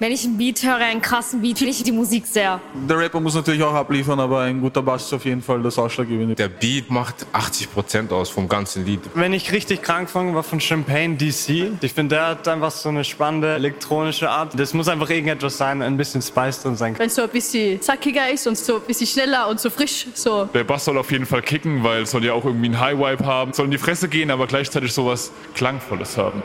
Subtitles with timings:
[0.00, 2.58] Wenn ich einen Beat höre, einen krassen Beat, fühle ich die Musik sehr.
[2.88, 5.78] Der Rapper muss natürlich auch abliefern, aber ein guter Bass ist auf jeden Fall das
[5.78, 6.34] Ausschlaggebende.
[6.36, 9.00] Der Beat macht 80% aus vom ganzen Lied.
[9.12, 11.72] Wenn ich richtig krank fange, war von Champagne DC.
[11.82, 14.58] Ich finde, der hat einfach so eine spannende elektronische Art.
[14.58, 16.98] Das muss einfach irgendetwas sein, ein bisschen Spice drin sein.
[16.98, 20.06] Wenn es so ein bisschen zackiger ist und so ein bisschen schneller und so frisch,
[20.14, 20.46] so.
[20.46, 23.26] Der Bass soll auf jeden Fall kicken, weil es soll ja auch irgendwie einen High-Vibe
[23.26, 23.52] haben.
[23.52, 26.42] Soll in die Fresse gehen, aber gleichzeitig sowas Klangvolles haben.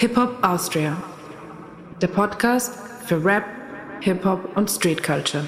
[0.00, 0.96] Hip-Hop Austria.
[2.00, 2.72] Der Podcast
[3.04, 3.44] für Rap,
[4.00, 5.44] Hip-Hop und Street Culture.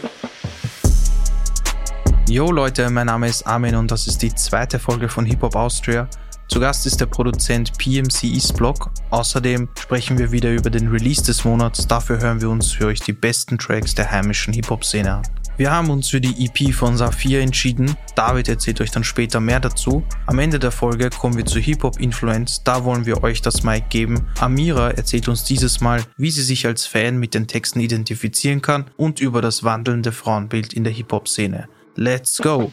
[2.28, 6.06] Yo Leute, mein Name ist Armin und das ist die zweite Folge von Hip-Hop Austria.
[6.48, 8.90] Zu Gast ist der Produzent PMC Eastblock.
[9.08, 11.86] Außerdem sprechen wir wieder über den Release des Monats.
[11.86, 15.22] Dafür hören wir uns für euch die besten Tracks der heimischen Hip-Hop-Szene an.
[15.62, 17.96] Wir haben uns für die EP von Saphir entschieden.
[18.16, 20.02] David erzählt euch dann später mehr dazu.
[20.26, 22.64] Am Ende der Folge kommen wir zu Hip-Hop Influence.
[22.64, 24.26] Da wollen wir euch das Mic geben.
[24.40, 28.86] Amira erzählt uns dieses Mal, wie sie sich als Fan mit den Texten identifizieren kann
[28.96, 31.68] und über das wandelnde Frauenbild in der Hip-Hop-Szene.
[31.94, 32.72] Let's go!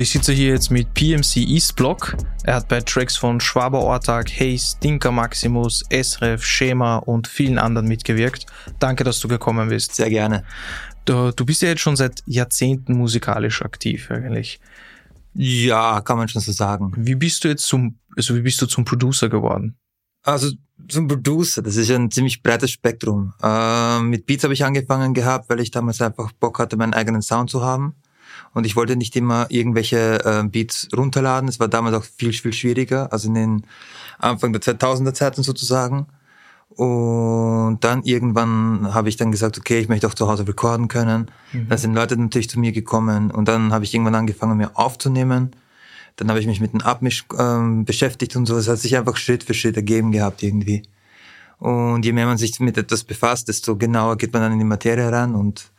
[0.00, 2.16] Ich sitze hier jetzt mit PMC Eastblock.
[2.44, 7.86] Er hat bei Tracks von Schwaber Ortag, Haze, Dinka Maximus, Esref, Schema und vielen anderen
[7.86, 8.46] mitgewirkt.
[8.78, 9.94] Danke, dass du gekommen bist.
[9.94, 10.42] Sehr gerne.
[11.04, 14.58] Du, du bist ja jetzt schon seit Jahrzehnten musikalisch aktiv eigentlich.
[15.34, 16.94] Ja, kann man schon so sagen.
[16.96, 19.76] Wie bist du jetzt zum, also wie bist du zum Producer geworden?
[20.22, 20.50] Also
[20.88, 23.34] zum Producer, das ist ja ein ziemlich breites Spektrum.
[23.42, 27.20] Äh, mit Beats habe ich angefangen gehabt, weil ich damals einfach Bock hatte, meinen eigenen
[27.20, 27.96] Sound zu haben.
[28.52, 31.48] Und ich wollte nicht immer irgendwelche äh, Beats runterladen.
[31.48, 33.66] Es war damals auch viel, viel schwieriger, also in den
[34.18, 36.06] Anfang der 2000er Zeiten sozusagen.
[36.70, 41.30] Und dann irgendwann habe ich dann gesagt, okay, ich möchte auch zu Hause recorden können.
[41.52, 41.68] Mhm.
[41.68, 45.50] Da sind Leute natürlich zu mir gekommen und dann habe ich irgendwann angefangen, mir aufzunehmen.
[46.16, 48.56] Dann habe ich mich mit dem Abmisch ähm, beschäftigt und so.
[48.56, 50.82] Es hat sich einfach Schritt für Schritt ergeben gehabt irgendwie.
[51.58, 54.64] Und je mehr man sich mit etwas befasst, desto genauer geht man dann in die
[54.64, 55.70] Materie ran und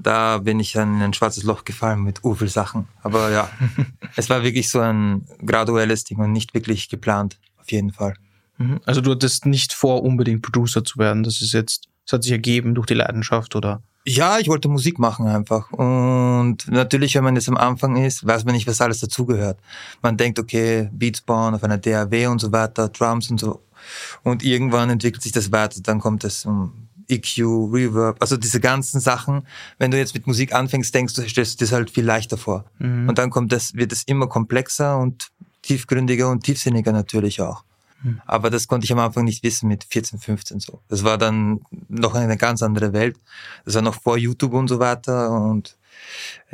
[0.00, 2.88] da bin ich dann in ein schwarzes Loch gefallen mit u viel Sachen.
[3.02, 3.50] Aber ja,
[4.16, 8.14] es war wirklich so ein graduelles Ding und nicht wirklich geplant, auf jeden Fall.
[8.58, 8.80] Mhm.
[8.84, 11.22] Also du hattest nicht vor, unbedingt Producer zu werden.
[11.22, 13.82] Das ist jetzt, das hat sich ergeben durch die Leidenschaft, oder?
[14.04, 15.70] Ja, ich wollte Musik machen einfach.
[15.72, 19.58] Und natürlich, wenn man jetzt am Anfang ist, weiß man nicht, was alles dazugehört.
[20.00, 23.62] Man denkt, okay, Beats bauen auf einer DAW und so weiter, Drums und so.
[24.22, 25.80] Und irgendwann entwickelt sich das weiter.
[25.82, 27.38] Dann kommt es um EQ,
[27.72, 29.46] Reverb, also diese ganzen Sachen.
[29.78, 32.64] Wenn du jetzt mit Musik anfängst, denkst du, stellst du das halt viel leichter vor.
[32.78, 33.08] Mhm.
[33.08, 35.30] Und dann kommt das, wird es immer komplexer und
[35.62, 37.64] tiefgründiger und tiefsinniger natürlich auch.
[38.02, 38.20] Mhm.
[38.26, 40.80] Aber das konnte ich am Anfang nicht wissen mit 14, 15 so.
[40.88, 43.18] Das war dann noch eine ganz andere Welt.
[43.64, 45.76] Das war noch vor YouTube und so weiter und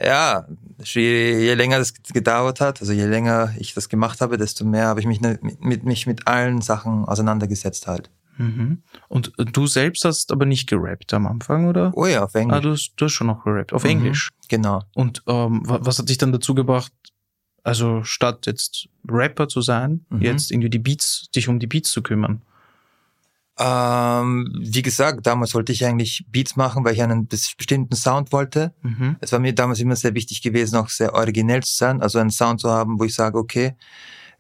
[0.03, 0.47] ja,
[0.83, 4.87] je, je länger das gedauert hat, also je länger ich das gemacht habe, desto mehr
[4.87, 8.11] habe ich mich mit, mit, mich mit allen Sachen auseinandergesetzt halt.
[8.37, 8.83] Mhm.
[9.09, 11.93] Und du selbst hast aber nicht gerappt am Anfang, oder?
[11.95, 12.57] Oh ja, auf Englisch.
[12.57, 13.73] Ah, du hast, du hast schon noch gerappt.
[13.73, 13.91] Auf mhm.
[13.91, 14.31] Englisch.
[14.49, 14.83] Genau.
[14.95, 16.93] Und ähm, was hat dich dann dazu gebracht,
[17.63, 20.23] also statt jetzt Rapper zu sein, mhm.
[20.23, 22.43] jetzt irgendwie die Beats, dich um die Beats zu kümmern?
[23.57, 28.75] Ähm, wie gesagt, damals wollte ich eigentlich Beats machen, weil ich einen bestimmten Sound wollte.
[28.83, 29.17] Mhm.
[29.21, 32.31] Es war mir damals immer sehr wichtig gewesen, auch sehr originell zu sein, also einen
[32.31, 33.77] Sound zu haben, wo ich sage, okay,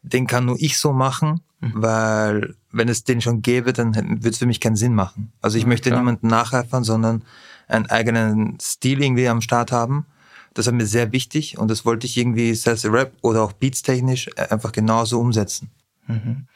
[0.02, 1.72] den kann nur ich so machen, mhm.
[1.74, 5.32] weil wenn es den schon gäbe, dann würde es für mich keinen Sinn machen.
[5.40, 6.00] Also ich ja, möchte klar.
[6.00, 7.24] niemanden nacheifern, sondern
[7.68, 10.06] einen eigenen Stil irgendwie am Start haben.
[10.54, 13.82] Das ist mir sehr wichtig und das wollte ich irgendwie, es Rap oder auch Beats
[13.82, 15.70] technisch, äh, einfach genauso umsetzen.
[16.06, 16.46] Mhm.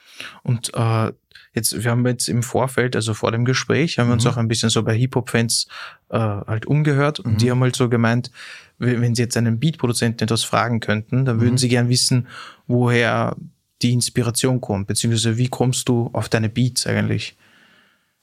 [0.43, 1.13] Und äh,
[1.55, 4.31] jetzt, wir haben jetzt im Vorfeld, also vor dem Gespräch, haben wir uns mhm.
[4.31, 5.67] auch ein bisschen so bei Hip-Hop-Fans
[6.11, 7.37] äh, halt umgehört und mhm.
[7.39, 8.31] die haben halt so gemeint,
[8.79, 11.59] wenn sie jetzt einen Beat-Produzenten etwas fragen könnten, dann würden mhm.
[11.59, 12.29] sie gern wissen,
[12.69, 13.37] woher
[13.83, 17.37] die Inspiration kommt, beziehungsweise wie kommst du auf deine Beats eigentlich?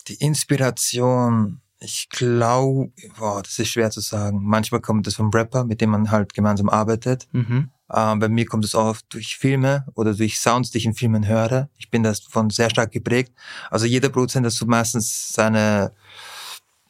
[0.08, 4.40] Die Inspiration, ich glaube, boah, das ist schwer zu sagen.
[4.44, 7.28] Manchmal kommt es vom Rapper, mit dem man halt gemeinsam arbeitet.
[7.32, 7.70] Mhm.
[7.94, 11.28] Ähm, bei mir kommt es oft durch Filme oder durch Sounds, die ich in Filmen
[11.28, 11.70] höre.
[11.78, 13.32] Ich bin davon sehr stark geprägt.
[13.70, 15.92] Also jeder Produzent hat so meistens seine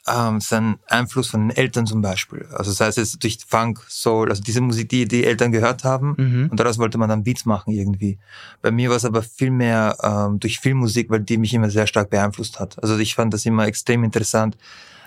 [0.07, 2.45] ähm, sein Einfluss von den Eltern zum Beispiel.
[2.51, 6.15] Also sei es jetzt durch Funk, Soul, also diese Musik, die die Eltern gehört haben
[6.17, 6.47] mhm.
[6.51, 8.19] und daraus wollte man dann Beats machen irgendwie.
[8.61, 11.87] Bei mir war es aber viel mehr ähm, durch Filmmusik, weil die mich immer sehr
[11.87, 12.81] stark beeinflusst hat.
[12.81, 14.57] Also ich fand das immer extrem interessant,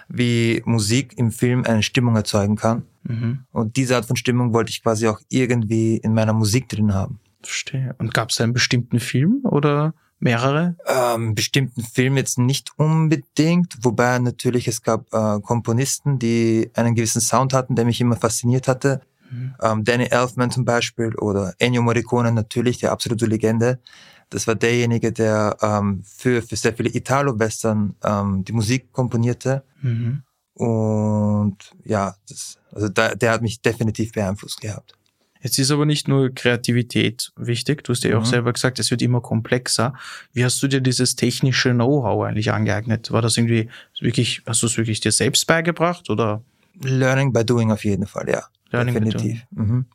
[0.09, 2.83] wie Musik im Film eine Stimmung erzeugen kann.
[3.05, 3.45] Mhm.
[3.53, 7.21] Und diese Art von Stimmung wollte ich quasi auch irgendwie in meiner Musik drin haben.
[7.43, 7.95] Verstehe.
[7.99, 9.95] Und gab es einen bestimmten Film oder?
[10.21, 10.77] Mehrere?
[10.87, 17.21] Ähm, bestimmten Film jetzt nicht unbedingt, wobei natürlich es gab äh, Komponisten, die einen gewissen
[17.21, 19.01] Sound hatten, der mich immer fasziniert hatte.
[19.63, 23.79] Ähm, Danny Elfman zum Beispiel oder Ennio Morricone natürlich, der absolute Legende.
[24.31, 29.65] Das war derjenige, der ähm, für, für sehr viele Italo-Western ähm, die Musik komponierte.
[29.81, 30.23] Mhm.
[30.55, 34.98] Und ja, das, also da, der hat mich definitiv beeinflusst gehabt.
[35.43, 38.27] Jetzt ist aber nicht nur Kreativität wichtig, du hast ja auch Mhm.
[38.27, 39.95] selber gesagt, es wird immer komplexer.
[40.33, 43.13] Wie hast du dir dieses technische Know-how eigentlich angeeignet?
[43.13, 43.69] War das irgendwie
[44.01, 46.43] wirklich, hast du es wirklich dir selbst beigebracht oder?
[46.81, 48.43] Learning by doing auf jeden Fall, ja.
[48.71, 49.43] Learning by definitiv.
[49.51, 49.87] Mhm.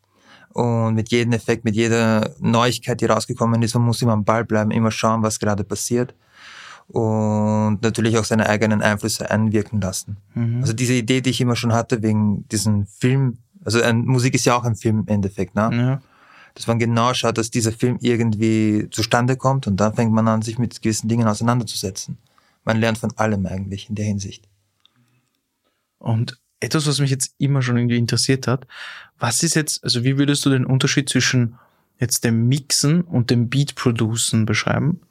[0.54, 4.46] Und mit jedem Effekt, mit jeder Neuigkeit, die rausgekommen ist, man muss immer am Ball
[4.46, 6.13] bleiben, immer schauen, was gerade passiert.
[6.88, 10.18] Und natürlich auch seine eigenen Einflüsse einwirken lassen.
[10.36, 10.62] Mhm.
[10.62, 14.45] Also diese Idee, die ich immer schon hatte, wegen diesem Film, also ein, Musik ist
[14.45, 15.69] ja auch ein Film im Endeffekt, ne?
[15.71, 16.01] Ja.
[16.56, 20.44] Dass man genau schaut, dass dieser Film irgendwie zustande kommt und dann fängt man an,
[20.44, 22.18] sich mit gewissen Dingen auseinanderzusetzen.
[22.63, 24.48] Man lernt von allem eigentlich in der Hinsicht.
[25.98, 28.68] Und etwas, was mich jetzt immer schon irgendwie interessiert hat,
[29.18, 31.56] was ist jetzt, also wie würdest du den Unterschied zwischen
[32.00, 35.01] jetzt dem Mixen und dem Beat-Producen beschreiben?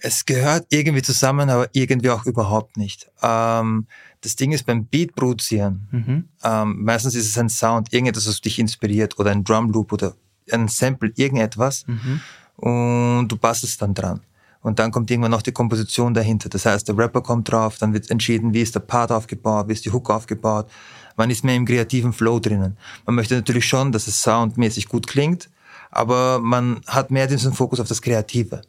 [0.00, 3.10] Es gehört irgendwie zusammen, aber irgendwie auch überhaupt nicht.
[3.22, 3.86] Ähm,
[4.20, 6.28] das Ding ist beim Beat produzieren, Mhm.
[6.44, 10.14] ähm, meistens ist es ein Sound, irgendetwas, was dich inspiriert oder ein Drum Loop oder
[10.52, 12.20] ein Sample, irgendetwas Mhm.
[12.56, 14.20] und du bastelst dann dran.
[14.60, 16.48] Und dann kommt irgendwann noch die Komposition dahinter.
[16.48, 19.72] Das heißt, der Rapper kommt drauf, dann wird entschieden, wie ist der Part aufgebaut, wie
[19.72, 20.68] ist die Hook aufgebaut.
[21.16, 22.76] Man ist mehr im kreativen Flow drinnen.
[23.06, 25.48] Man möchte natürlich schon, dass es soundmäßig gut klingt,
[25.90, 28.62] aber man hat mehr diesen Fokus auf das Kreative.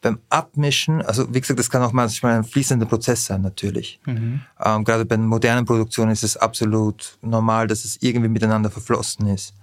[0.00, 4.00] Beim Abmischen, also wie gesagt, das kann auch manchmal ein fließender Prozess sein, natürlich.
[4.64, 9.54] Ähm, gerade bei modernen Produktionen ist es absolut normal, dass es irgendwie miteinander verflossen ist.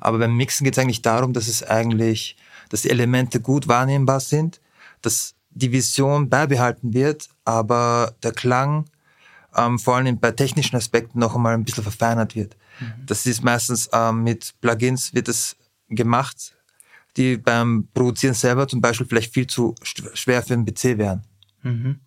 [0.00, 2.36] Aber beim Mixen geht es eigentlich darum, dass es eigentlich,
[2.68, 4.60] dass die Elemente gut wahrnehmbar sind,
[5.02, 8.86] dass die Vision beibehalten wird, aber der Klang
[9.56, 12.56] ähm, vor allem bei technischen Aspekten noch einmal ein bisschen verfeinert wird.
[13.06, 15.56] Das ist meistens ähm, mit Plugins wird es
[15.88, 16.53] gemacht,
[17.16, 21.22] die beim Produzieren selber zum Beispiel vielleicht viel zu sch- schwer für einen PC wären.
[21.62, 22.00] Mhm.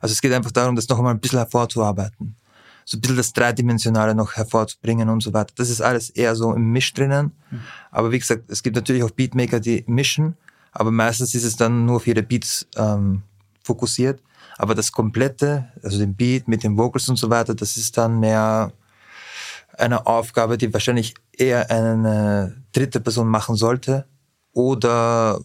[0.00, 2.36] Also es geht einfach darum, das noch einmal ein bisschen hervorzuarbeiten.
[2.84, 5.54] So ein bisschen das Dreidimensionale noch hervorzubringen und so weiter.
[5.56, 7.30] Das ist alles eher so im Misch drinnen.
[7.90, 10.36] Aber wie gesagt, es gibt natürlich auch Beatmaker, die mischen,
[10.72, 13.22] aber meistens ist es dann nur auf ihre Beats ähm,
[13.62, 14.20] fokussiert.
[14.58, 18.18] Aber das Komplette, also den Beat mit den Vocals und so weiter, das ist dann
[18.20, 18.72] mehr
[19.78, 24.06] eine Aufgabe, die wahrscheinlich eher eine dritte Person machen sollte.
[24.52, 25.40] Oder,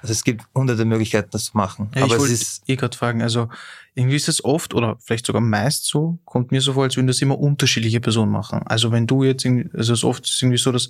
[0.00, 1.90] also es gibt hunderte Möglichkeiten, das zu machen.
[1.94, 3.48] Ja, aber ich wollte eh gerade fragen, also
[3.94, 7.08] irgendwie ist es oft oder vielleicht sogar meist so, kommt mir so vor, als würden
[7.08, 8.62] das immer unterschiedliche Personen machen.
[8.66, 10.88] Also wenn du jetzt, irgendwie, also es ist oft irgendwie so, dass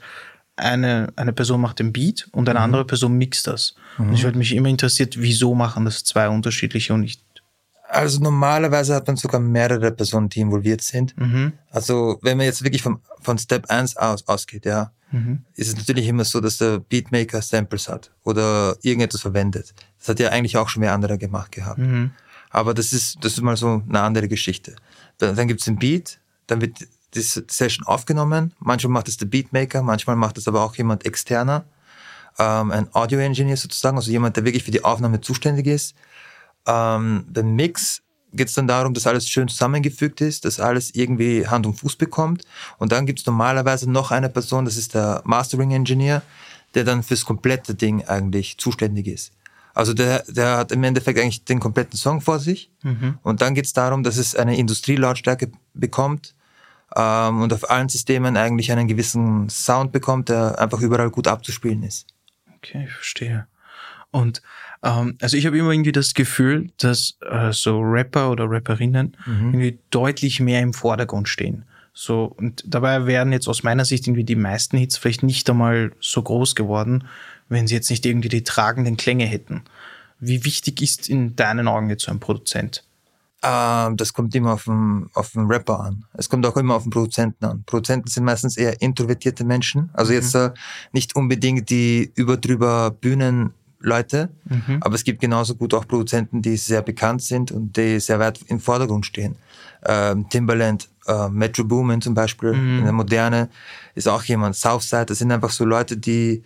[0.56, 3.74] eine, eine Person macht den Beat und eine andere Person mixt das.
[3.98, 7.22] Und ich würde mich immer interessiert, wieso machen das zwei unterschiedliche und nicht.
[7.90, 11.16] Also normalerweise hat man sogar mehrere Personen, die involviert sind.
[11.18, 11.52] Mhm.
[11.70, 15.44] Also wenn man jetzt wirklich vom, von Step 1 aus, ausgeht, ja, Mhm.
[15.54, 19.74] ist es natürlich immer so, dass der Beatmaker Samples hat oder irgendetwas verwendet.
[19.98, 21.78] Das hat ja eigentlich auch schon wer anderer gemacht gehabt.
[21.78, 22.12] Mhm.
[22.50, 24.76] Aber das ist, das ist mal so eine andere Geschichte.
[25.18, 28.54] Dann, dann gibt's den Beat, dann wird die Session aufgenommen.
[28.60, 31.64] Manchmal macht es der Beatmaker, manchmal macht es aber auch jemand externer,
[32.38, 35.94] ähm, ein Audio-Engineer sozusagen, also jemand, der wirklich für die Aufnahme zuständig ist.
[36.66, 38.02] Ähm, beim Mix
[38.32, 41.96] geht es dann darum, dass alles schön zusammengefügt ist, dass alles irgendwie Hand und Fuß
[41.96, 42.44] bekommt.
[42.78, 46.22] Und dann gibt es normalerweise noch eine Person, das ist der Mastering Engineer,
[46.74, 49.32] der dann fürs komplette Ding eigentlich zuständig ist.
[49.74, 52.70] Also der, der hat im Endeffekt eigentlich den kompletten Song vor sich.
[53.22, 56.34] Und dann geht es darum, dass es eine Industrielautstärke bekommt
[56.94, 61.82] ähm, und auf allen Systemen eigentlich einen gewissen Sound bekommt, der einfach überall gut abzuspielen
[61.82, 62.06] ist.
[62.56, 63.46] Okay, ich verstehe.
[64.12, 64.42] Und
[64.82, 69.78] ähm, also ich habe immer irgendwie das Gefühl, dass äh, so Rapper oder Rapperinnen irgendwie
[69.90, 71.64] deutlich mehr im Vordergrund stehen.
[71.92, 75.92] So, und dabei wären jetzt aus meiner Sicht irgendwie die meisten Hits vielleicht nicht einmal
[76.00, 77.04] so groß geworden,
[77.48, 79.62] wenn sie jetzt nicht irgendwie die tragenden Klänge hätten.
[80.18, 82.84] Wie wichtig ist in deinen Augen jetzt so ein Produzent?
[83.42, 86.04] Ähm, das kommt immer auf den, auf den Rapper an.
[86.12, 87.64] Es kommt auch immer auf den Produzenten an.
[87.64, 89.90] Produzenten sind meistens eher introvertierte Menschen.
[89.94, 90.50] Also jetzt äh,
[90.92, 92.90] nicht unbedingt die überdrüber
[93.80, 94.28] Bühnenleute,
[94.80, 98.40] aber es gibt genauso gut auch Produzenten, die sehr bekannt sind und die sehr weit
[98.46, 99.36] im Vordergrund stehen.
[99.84, 103.48] Ähm, Timbaland, äh, Metro Boomin zum Beispiel, in der Moderne,
[103.94, 104.56] ist auch jemand.
[104.56, 106.42] Southside, das sind einfach so Leute, die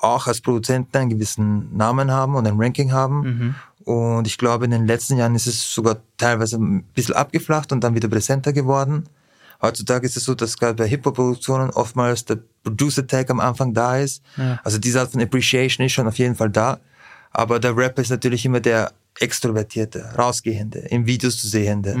[0.00, 3.54] auch als Produzenten einen gewissen Namen haben und ein Ranking haben.
[3.84, 7.82] Und ich glaube, in den letzten Jahren ist es sogar teilweise ein bisschen abgeflacht und
[7.82, 9.04] dann wieder präsenter geworden.
[9.62, 14.22] Heutzutage ist es so, dass gerade bei Hip-Hop-Produktionen oftmals der Producer-Tag am Anfang da ist.
[14.64, 16.78] Also diese Art von Appreciation ist schon auf jeden Fall da.
[17.30, 21.96] Aber der Rapper ist natürlich immer der Extrovertierte, Rausgehende, in Videos zu sehende,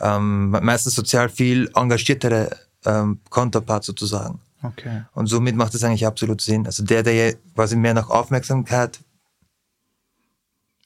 [0.00, 2.50] ähm, meistens sozial viel engagiertere
[2.84, 4.40] ähm, Counterpart sozusagen.
[4.62, 5.02] Okay.
[5.12, 6.66] Und somit macht es eigentlich absolut Sinn.
[6.66, 9.00] Also der, der ja quasi mehr nach Aufmerksamkeit,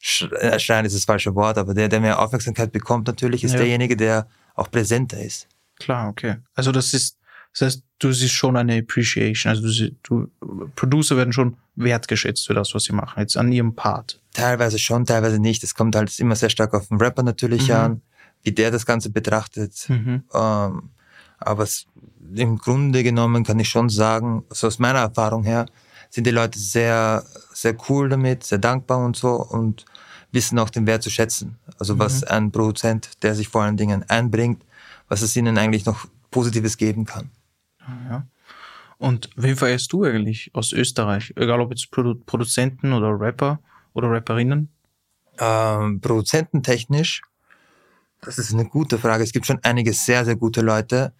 [0.02, 3.52] sch- äh, schreien ist das falsche Wort, aber der, der mehr Aufmerksamkeit bekommt natürlich, ist
[3.52, 3.58] Ja.
[3.58, 5.48] derjenige, der auch präsenter ist.
[5.78, 6.36] Klar, okay.
[6.54, 7.18] Also das ist,
[7.52, 9.50] das heißt, du siehst schon eine Appreciation.
[9.50, 13.74] Also du, du Producer werden schon wertgeschätzt für das, was sie machen, jetzt an ihrem
[13.74, 14.20] Part.
[14.32, 15.62] Teilweise schon, teilweise nicht.
[15.64, 17.74] Es kommt halt immer sehr stark auf den Rapper natürlich Mhm.
[17.74, 18.02] an,
[18.42, 19.88] wie der das Ganze betrachtet.
[19.88, 20.24] Mhm.
[20.32, 20.90] Ähm,
[21.38, 21.86] aber es,
[22.34, 25.66] im Grunde genommen kann ich schon sagen, so aus meiner Erfahrung her,
[26.10, 29.84] sind die Leute sehr, sehr cool damit, sehr dankbar und so und
[30.30, 31.58] wissen auch den Wert zu schätzen.
[31.78, 34.62] Also was ein Produzent, der sich vor allen Dingen einbringt,
[35.08, 37.30] was es ihnen eigentlich noch Positives geben kann.
[38.08, 38.26] Ja.
[38.98, 41.32] Und wen verehrst du eigentlich aus Österreich?
[41.36, 43.60] Egal ob jetzt Produ Produzenten oder Rapper
[43.92, 44.68] oder Rapperinnen?
[45.38, 47.22] Ähm, produzententechnisch,
[48.20, 49.24] das ist eine gute Frage.
[49.24, 51.12] Es gibt schon einige sehr, sehr gute Leute.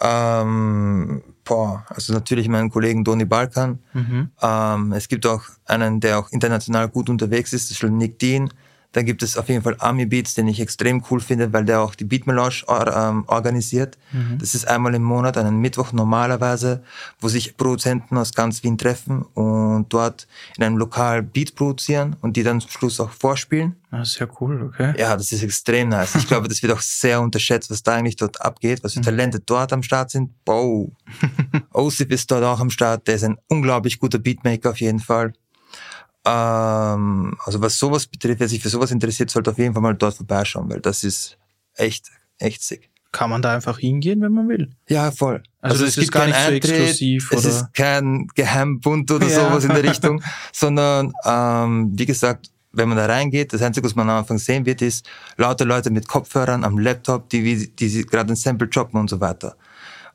[0.00, 3.78] Ähm, boah, also natürlich meinen Kollegen Doni Balkan.
[3.92, 4.30] Mhm.
[4.42, 8.18] Ähm, es gibt auch einen, der auch international gut unterwegs ist, das ist schon Nick
[8.18, 8.52] Dean.
[8.94, 11.82] Dann gibt es auf jeden Fall Army Beats, den ich extrem cool finde, weil der
[11.82, 13.98] auch die Beat Melange ähm, organisiert.
[14.38, 16.82] Das ist einmal im Monat, einen Mittwoch normalerweise,
[17.20, 22.36] wo sich Produzenten aus ganz Wien treffen und dort in einem Lokal Beats produzieren und
[22.36, 23.74] die dann zum Schluss auch vorspielen.
[23.90, 24.94] Ah, sehr cool, okay.
[24.98, 26.14] Ja, das ist extrem nice.
[26.14, 29.40] Ich glaube, das wird auch sehr unterschätzt, was da eigentlich dort abgeht, was für Talente
[29.40, 30.30] dort am Start sind.
[30.46, 30.90] Wow.
[31.72, 33.06] Osip ist dort auch am Start.
[33.08, 35.32] Der ist ein unglaublich guter Beatmaker auf jeden Fall.
[36.26, 39.94] Ähm, also was sowas betrifft, wer sich für sowas interessiert, sollte auf jeden Fall mal
[39.94, 41.38] dort vorbeischauen, weil das ist
[41.76, 42.90] echt, echt sick.
[43.12, 44.70] Kann man da einfach hingehen, wenn man will?
[44.88, 45.42] Ja, voll.
[45.60, 47.48] Also das ist gar nicht so exklusiv, es oder?
[47.48, 49.48] ist kein Geheimbund oder Ja.
[49.48, 53.94] sowas in der Richtung, sondern ähm, wie gesagt, wenn man da reingeht, das Einzige, was
[53.94, 58.04] man am Anfang sehen wird, ist lauter Leute mit Kopfhörern am Laptop, die, die, die
[58.04, 59.56] gerade ein Sample droppen und so weiter.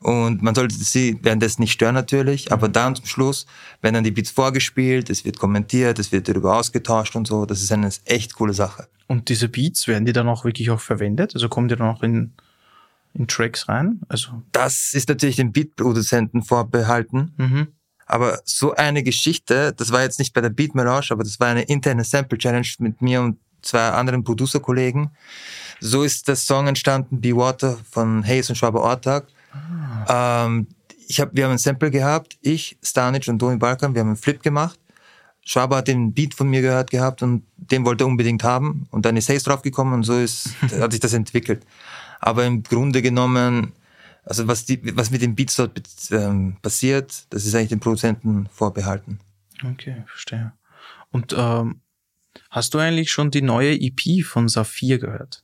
[0.02, 3.46] Und man sollte sie währenddessen nicht stören natürlich, aber dann zum Schluss
[3.82, 7.46] werden dann die Beats vorgespielt, es wird kommentiert, es wird darüber ausgetauscht und so.
[7.46, 8.88] Das ist eine echt coole Sache.
[9.08, 11.34] Und diese Beats, werden die dann auch wirklich auch verwendet?
[11.34, 12.34] Also kommen die dann auch in,
[13.14, 14.00] in Tracks rein?
[14.08, 17.34] Also, Das ist natürlich den Beatproduzenten vorbehalten.
[17.38, 17.68] mhm.
[18.06, 21.48] Aber so eine Geschichte, das war jetzt nicht bei der Beat Melange, aber das war
[21.48, 25.12] eine interne Sample Challenge mit mir und zwei anderen Producer-Kollegen.
[25.80, 29.28] So ist der Song entstanden, Be Water von Hayes und Schwaber Ortag.
[30.08, 30.68] Ähm,
[31.08, 34.16] ich hab, wir haben ein Sample gehabt, ich, Stanic und Tony Balkan, wir haben einen
[34.16, 34.80] Flip gemacht.
[35.42, 38.88] Schwaber hat den Beat von mir gehört gehabt und den wollte er unbedingt haben.
[38.92, 41.66] Und dann ist Hayes draufgekommen und so ist, hat sich das entwickelt.
[42.20, 43.74] Aber im Grunde genommen,
[44.24, 48.48] also was, die, was mit den Beats dort ähm, passiert, das ist eigentlich den Produzenten
[48.52, 49.20] vorbehalten.
[49.64, 50.54] Okay, verstehe.
[51.12, 51.82] Und ähm,
[52.52, 55.44] hast du eigentlich schon die neue EP von Saphir gehört?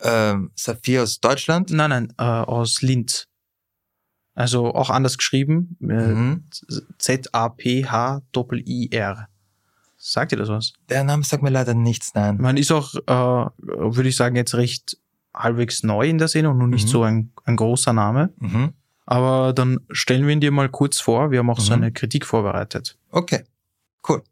[0.00, 1.70] Ähm, Saphir aus Deutschland.
[1.70, 3.26] Nein, nein, äh, aus Linz.
[4.34, 5.76] Also auch anders geschrieben.
[5.80, 6.44] Äh, Mhm.
[6.98, 9.28] Z-A-P-H-I-R.
[10.00, 10.72] Sagt ihr das was?
[10.88, 12.36] Der Name sagt mir leider nichts, nein.
[12.40, 14.96] Man ist auch, äh, würde ich sagen, jetzt recht
[15.34, 16.90] halbwegs neu in der Szene und noch nicht Mhm.
[16.90, 18.32] so ein, ein großer Name.
[18.38, 18.74] Mhm.
[19.06, 21.32] Aber dann stellen wir ihn dir mal kurz vor.
[21.32, 21.82] Wir haben auch so Mhm.
[21.82, 22.96] eine Kritik vorbereitet.
[23.10, 23.42] Okay,
[24.08, 24.22] cool.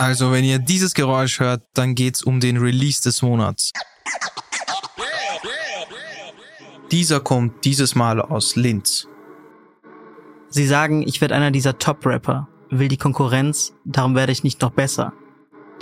[0.00, 3.70] Also, wenn ihr dieses Geräusch hört, dann geht's um den Release des Monats.
[6.90, 9.08] Dieser kommt dieses Mal aus Linz.
[10.48, 14.70] Sie sagen, ich werde einer dieser Top-Rapper, will die Konkurrenz, darum werde ich nicht noch
[14.70, 15.12] besser.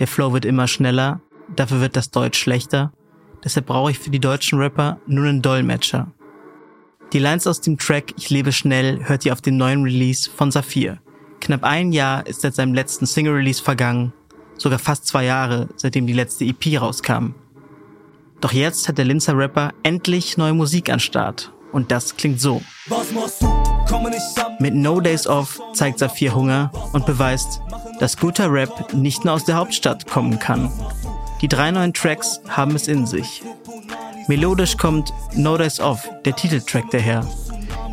[0.01, 1.21] Der Flow wird immer schneller,
[1.55, 2.93] dafür wird das Deutsch schlechter,
[3.45, 6.11] deshalb brauche ich für die deutschen Rapper nur einen Dolmetscher.
[7.13, 10.51] Die Lines aus dem Track Ich lebe schnell hört ihr auf dem neuen Release von
[10.51, 10.99] Saphir.
[11.41, 14.13] Knapp ein Jahr ist seit seinem letzten Single-Release vergangen,
[14.57, 17.35] sogar fast zwei Jahre, seitdem die letzte EP rauskam.
[18.41, 21.53] Doch jetzt hat der Linzer Rapper endlich neue Musik an Start.
[21.73, 22.63] Und das klingt so.
[24.59, 27.61] Mit No Days Off zeigt Saphir Hunger und beweist,
[28.01, 30.73] dass guter Rap nicht nur aus der Hauptstadt kommen kann.
[31.41, 33.43] Die drei neuen Tracks haben es in sich.
[34.29, 37.27] Melodisch kommt No Days Off, der Titeltrack daher.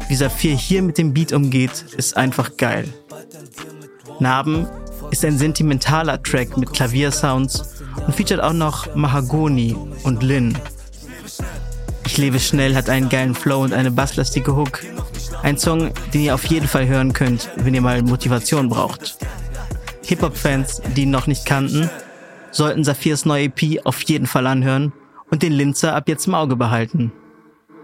[0.08, 2.88] Wie Saphir hier mit dem Beat umgeht, ist einfach geil.
[4.20, 4.68] Narben
[5.12, 10.58] ist ein sentimentaler Track mit Klaviersounds und featuret auch noch Mahagoni und Lin.
[12.06, 14.82] Ich lebe schnell hat einen geilen Flow und eine basslastige Hook.
[15.44, 19.18] Ein Song, den ihr auf jeden Fall hören könnt, wenn ihr mal Motivation braucht.
[20.04, 21.90] Hip-Hop-Fans, die ihn noch nicht kannten,
[22.52, 24.94] sollten Saphirs neue EP auf jeden Fall anhören
[25.30, 27.12] und den Linzer ab jetzt im Auge behalten.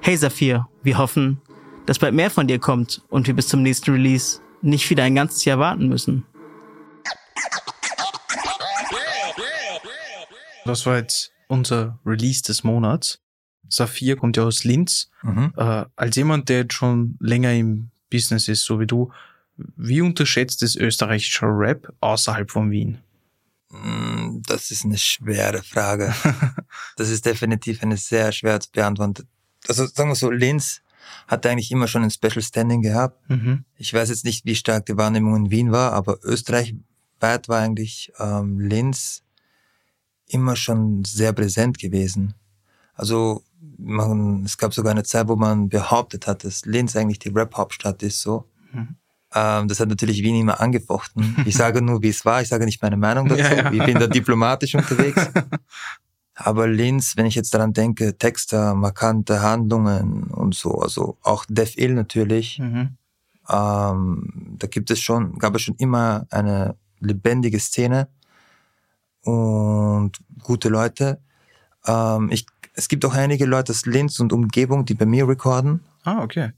[0.02, 1.42] Hey Saphir, wir hoffen,
[1.86, 5.15] dass bald mehr von dir kommt und wir bis zum nächsten Release nicht wieder ein
[5.15, 6.25] ganzes Jahr warten müssen.
[10.65, 13.20] Das war jetzt unser Release des Monats.
[13.68, 15.10] Saphir kommt ja aus Linz.
[15.24, 15.53] Mhm.
[15.58, 19.12] Äh, als jemand, der jetzt schon länger im Business ist, so wie du,
[19.58, 23.00] wie unterschätzt das österreichische Rap außerhalb von Wien?
[23.70, 26.13] Mm, Das ist eine schwere Frage.
[26.98, 29.27] das ist definitiv eine sehr schwer zu beantworten.
[29.68, 30.82] Also sagen wir so, Linz
[31.27, 33.30] hat eigentlich immer schon ein Special Standing gehabt.
[33.30, 33.65] Mhm.
[33.77, 38.12] Ich weiß jetzt nicht, wie stark die Wahrnehmung in Wien war, aber österreichweit war eigentlich
[38.20, 39.24] ähm, Linz
[40.27, 42.34] immer schon sehr präsent gewesen.
[42.94, 43.44] Also
[43.77, 48.03] man, es gab sogar eine Zeit, wo man behauptet hat, dass Linz eigentlich die Rap-Hauptstadt
[48.03, 48.46] ist, so.
[48.72, 48.96] Mhm.
[49.34, 51.38] Ähm, das hat natürlich Wien immer angefochten.
[51.46, 52.41] Ich sage nur, wie es war.
[52.41, 53.41] Ich sage nicht meine Meinung dazu.
[53.41, 53.72] Ja, ja.
[53.72, 55.30] Ich bin da diplomatisch unterwegs.
[56.43, 61.77] Aber Linz, wenn ich jetzt daran denke, Texte, markante Handlungen und so, also auch Def
[61.77, 62.98] Ill natürlich, Mhm.
[63.50, 68.07] ähm, da gibt es schon, gab es schon immer eine lebendige Szene
[69.24, 71.21] und gute Leute.
[71.86, 75.81] Ähm, ich, es gibt auch einige Leute aus Linz und Umgebung, die bei mir recorden.
[76.03, 76.51] Ah, okay.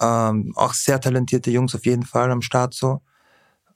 [0.00, 3.00] Ähm, auch sehr talentierte Jungs auf jeden Fall am Start so.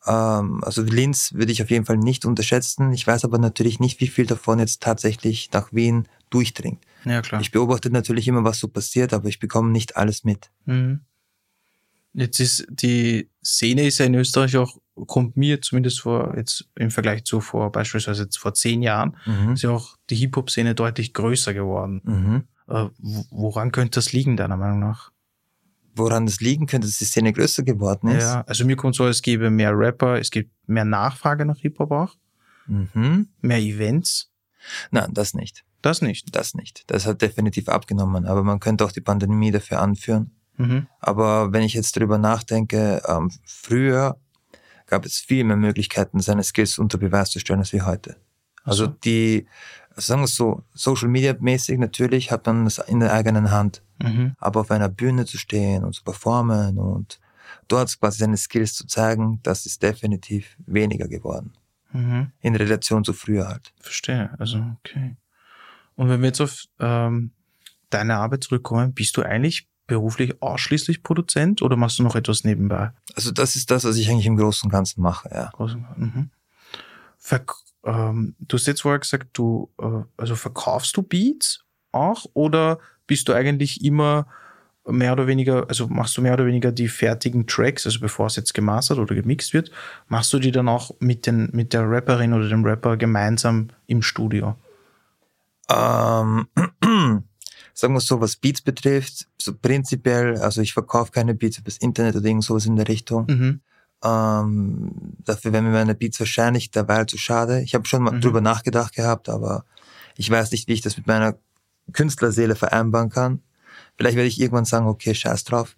[0.07, 2.93] Ähm, also Linz würde ich auf jeden Fall nicht unterschätzen.
[2.93, 6.81] Ich weiß aber natürlich nicht, wie viel davon jetzt tatsächlich nach Wien durchdringt.
[7.05, 7.41] Ja, klar.
[7.41, 10.51] Ich beobachte natürlich immer, was so passiert, aber ich bekomme nicht alles mit.
[10.67, 11.01] Mhm.
[12.15, 16.91] Jetzt ist die Szene ist ja in Österreich auch, kommt mir zumindest vor, jetzt im
[16.91, 19.53] Vergleich zu vor, beispielsweise jetzt vor zehn Jahren, Mhm.
[19.55, 22.03] ist ja auch die Hip-Hop-Szene deutlich größer geworden.
[22.05, 22.43] Mhm.
[22.69, 25.12] Äh, wo- woran könnte das liegen, deiner Meinung nach?
[25.95, 28.23] Woran das liegen könnte, dass die Szene größer geworden ist?
[28.25, 31.91] Ja, also mir kommt so, es gäbe mehr Rapper, es gibt mehr Nachfrage nach Hip-Hop
[31.91, 32.15] auch,
[32.67, 33.29] Mhm.
[33.41, 34.31] mehr Events.
[34.91, 35.65] Nein, das nicht.
[35.83, 36.35] Das nicht.
[36.35, 36.85] Das nicht.
[36.87, 38.25] Das hat definitiv abgenommen.
[38.27, 40.31] Aber man könnte auch die Pandemie dafür anführen.
[40.57, 40.87] Mhm.
[41.01, 44.17] Aber wenn ich jetzt darüber nachdenke, ähm, früher
[44.87, 48.17] gab es viel mehr Möglichkeiten, seine Skills unter Beweis zu stellen, als wie heute.
[48.63, 48.91] Also so.
[49.05, 49.47] die,
[49.97, 53.83] sagen wir es so, Social Media mäßig natürlich hat man das in der eigenen Hand.
[54.03, 54.35] Mhm.
[54.39, 57.21] Aber auf einer Bühne zu stehen und zu performen und
[57.69, 61.53] dort quasi seine Skills zu zeigen, das ist definitiv weniger geworden.
[61.93, 62.33] Mhm.
[62.41, 63.73] In Relation zu früher halt.
[63.81, 64.31] Verstehe.
[64.39, 65.17] Also, okay.
[65.95, 67.33] Und wenn wir jetzt auf ähm,
[67.91, 72.93] deine Arbeit zurückkommen, bist du eigentlich beruflich ausschließlich Produzent oder machst du noch etwas nebenbei?
[73.15, 75.51] Also das ist das, was ich eigentlich im Großen und Ganzen mache, ja.
[75.51, 76.31] Großen- Mhm.
[77.19, 82.79] Verk ähm, du hast jetzt vorher gesagt, du äh, also verkaufst du Beats auch oder
[83.13, 84.27] bist du eigentlich immer
[84.87, 88.37] mehr oder weniger, also machst du mehr oder weniger die fertigen Tracks, also bevor es
[88.37, 89.71] jetzt gemastert oder gemixt wird,
[90.09, 94.01] machst du die dann auch mit, den, mit der Rapperin oder dem Rapper gemeinsam im
[94.01, 94.57] Studio?
[95.69, 96.47] Ähm,
[97.75, 102.17] sagen wir so, was Beats betrifft, so prinzipiell, also ich verkaufe keine Beats übers Internet
[102.17, 103.27] oder irgend sowas in der Richtung.
[103.29, 103.61] Mhm.
[104.03, 104.91] Ähm,
[105.23, 107.61] dafür wären mir meine Beats wahrscheinlich derweil zu schade.
[107.61, 108.23] Ich habe schon mal Mhm.
[108.23, 109.67] drüber nachgedacht gehabt, aber
[110.17, 111.37] ich weiß nicht, wie ich das mit meiner
[111.93, 113.41] Künstlerseele vereinbaren kann.
[113.97, 115.77] Vielleicht werde ich irgendwann sagen, okay, scheiß drauf.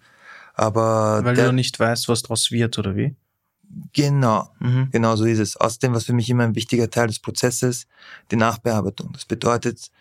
[0.53, 3.15] Aber Weil der, du nicht weißt, was draus wird, oder wie?
[3.93, 4.89] genau, Mhm.
[4.91, 5.57] Genau so ist es.
[5.57, 7.87] Außerdem, was für mich immer ein wichtiger Teil des Prozesses,
[8.31, 9.11] die Nachbearbeitung.
[9.13, 9.91] Das bedeutet,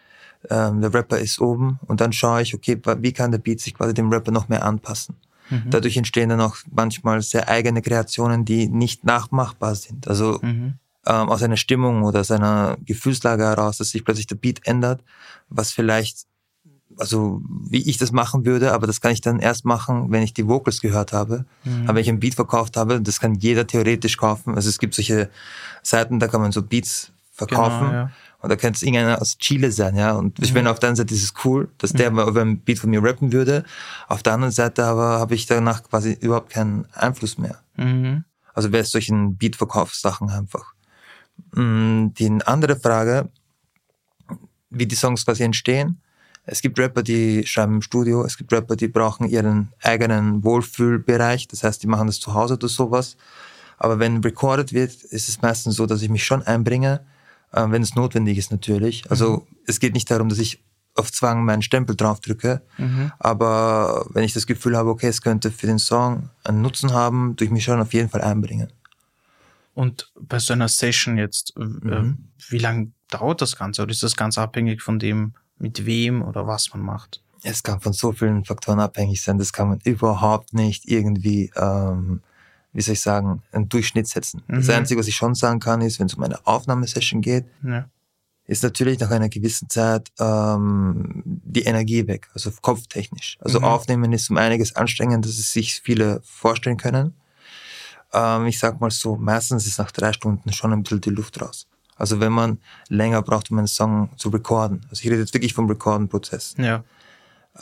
[0.50, 3.74] ähm, der Rapper ist oben und dann schaue ich, okay, wie kann der Beat sich
[3.74, 5.16] quasi dem Rapper noch mehr anpassen.
[5.50, 5.70] Mhm.
[5.70, 10.07] Dadurch entstehen dann auch manchmal sehr eigene Kreationen, die nicht nachmachbar sind.
[10.09, 10.74] Also Mhm.
[11.07, 15.03] Ähm, aus einer Stimmung oder aus einer Gefühlslage heraus, dass sich plötzlich der Beat ändert,
[15.49, 16.27] was vielleicht,
[16.97, 20.35] also wie ich das machen würde, aber das kann ich dann erst machen, wenn ich
[20.35, 21.45] die Vocals gehört habe.
[21.64, 21.85] Mhm.
[21.85, 24.55] Aber wenn ich einen Beat verkauft habe, das kann jeder theoretisch kaufen.
[24.55, 25.31] Also es gibt solche
[25.83, 27.87] Seiten, da kann man so Beats verkaufen.
[27.87, 28.11] Genau, ja.
[28.45, 30.12] Und da könnte es irgendeiner aus Chile sein, ja.
[30.12, 32.59] Und ich finde, auf der einen Seite ist es cool, dass der mal über einen
[32.59, 33.64] Beat von mir rappen würde.
[34.07, 37.61] Auf der anderen Seite aber habe ich danach quasi überhaupt keinen Einfluss mehr.
[37.77, 38.25] Mhm.
[38.53, 40.75] Also bei solchen Beatverkaufssachen einfach.
[41.55, 43.29] Mm, Die andere Frage,
[44.70, 46.01] wie die Songs quasi entstehen.
[46.47, 51.49] Es gibt Rapper, die schreiben im Studio, es gibt Rapper, die brauchen ihren eigenen Wohlfühlbereich,
[51.49, 53.16] das heißt, die machen das zu Hause oder sowas.
[53.79, 57.01] Aber wenn recorded wird, ist es meistens so, dass ich mich schon einbringe,
[57.53, 59.11] äh, wenn es notwendig ist natürlich.
[59.11, 60.62] Also es geht nicht darum, dass ich
[60.97, 63.11] auf Zwang meinen Stempel draufdrücke, Mhm.
[63.18, 67.37] aber wenn ich das Gefühl habe, okay, es könnte für den Song einen Nutzen haben,
[67.37, 68.68] tue ich mich schon auf jeden Fall einbringen.
[69.75, 72.29] Und bei so einer Session jetzt, äh, Mhm.
[72.49, 73.83] wie lange dauert das Ganze?
[73.83, 77.23] Oder ist das ganz abhängig von dem, mit wem oder was man macht?
[77.43, 82.23] Es kann von so vielen Faktoren abhängig sein, das kann man überhaupt nicht irgendwie, ähm,
[82.73, 84.43] wie soll ich sagen, einen Durchschnitt setzen.
[84.49, 84.73] Das Mhm.
[84.75, 87.89] Einzige, was ich schon sagen kann, ist, wenn es um eine Aufnahmesession geht, Ja.
[88.47, 93.37] ist natürlich nach einer gewissen Zeit ähm, die Energie weg, also kopftechnisch.
[93.41, 93.65] Also Mhm.
[93.65, 97.15] Aufnehmen ist um einiges anstrengender, dass es sich viele vorstellen können.
[98.14, 101.40] Ähm, ich sag mal so, meistens ist nach drei Stunden schon ein bisschen die Luft
[101.42, 101.66] raus.
[101.96, 104.81] Also wenn man länger braucht, um einen Song zu recorden.
[104.90, 106.55] Also ich rede jetzt wirklich vom Recorden-Prozess.
[106.59, 106.83] Ja.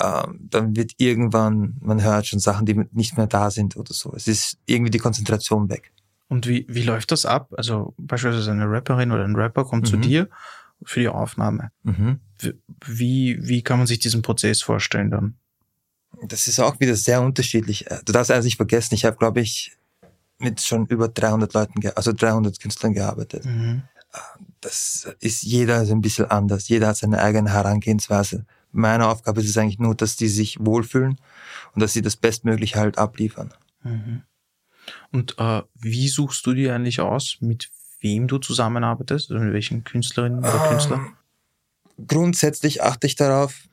[0.01, 4.13] ähm, dann wird irgendwann, man hört schon Sachen, die nicht mehr da sind oder so.
[4.17, 5.93] Es ist irgendwie die Konzentration weg.
[6.29, 7.53] Und wie, wie läuft das ab?
[7.59, 9.87] Also beispielsweise eine Rapperin oder ein Rapper kommt Mhm.
[9.91, 10.29] zu dir
[10.83, 11.71] für die Aufnahme.
[11.83, 12.21] Mhm.
[12.87, 15.35] Wie, wie kann man sich diesen Prozess vorstellen dann?
[16.27, 17.91] Das ist auch wieder sehr unterschiedlich.
[17.91, 19.77] Äh, Du darfst eines nicht vergessen, ich habe, glaube ich,
[20.43, 23.45] mit schon über 300 Leuten, also 300 Künstlern gearbeitet.
[23.45, 23.83] Mhm.
[24.61, 26.69] Das ist jeder so ein bisschen anders.
[26.69, 28.45] Jeder hat seine eigene Herangehensweise.
[28.71, 31.19] Meine Aufgabe ist es eigentlich nur, dass die sich wohlfühlen
[31.75, 33.53] und dass sie das bestmöglich halt abliefern.
[33.83, 34.23] Mhm.
[35.11, 39.31] Und äh, wie suchst du dir eigentlich aus, mit wem du zusammenarbeitest?
[39.31, 41.01] Also mit welchen Künstlerinnen oder Künstlern?
[41.99, 43.69] Ähm, grundsätzlich achte ich darauf,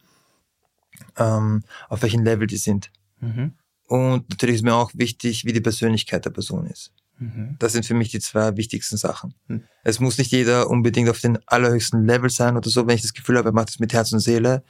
[1.18, 2.92] ähm, auf welchem Level die sind.
[3.20, 3.54] Mhm.
[3.90, 6.92] Und natürlich ist mir auch wichtig, wie die Persönlichkeit der Person ist.
[7.18, 7.56] Mhm.
[7.58, 9.34] Das sind für mich die zwei wichtigsten Sachen.
[9.48, 9.64] Hm.
[9.84, 12.86] Es muss nicht jeder unbedingt auf den allerhöchsten Level sein oder so.
[12.86, 14.64] Wenn ich das Gefühl habe, er macht es mit Herz und Seele,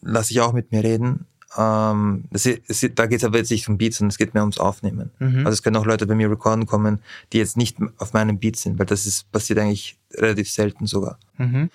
[0.00, 1.26] lasse ich auch mit mir reden.
[1.58, 4.44] Ähm, das, es, da geht es aber jetzt nicht um Beats, sondern es geht mehr
[4.44, 5.10] ums Aufnehmen.
[5.18, 5.38] Mhm.
[5.38, 7.00] Also es können auch Leute bei mir recorden kommen,
[7.32, 11.18] die jetzt nicht auf meinem Beat sind, weil das ist passiert eigentlich relativ selten sogar.
[11.36, 11.68] Mhm.